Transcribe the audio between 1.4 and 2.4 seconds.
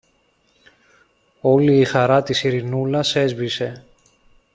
Όλη η χαρά